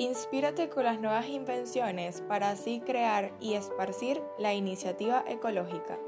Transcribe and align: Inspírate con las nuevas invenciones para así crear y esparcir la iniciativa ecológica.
Inspírate 0.00 0.70
con 0.70 0.84
las 0.84 0.98
nuevas 0.98 1.28
invenciones 1.28 2.22
para 2.22 2.48
así 2.48 2.80
crear 2.80 3.32
y 3.38 3.52
esparcir 3.52 4.22
la 4.38 4.54
iniciativa 4.54 5.22
ecológica. 5.28 5.98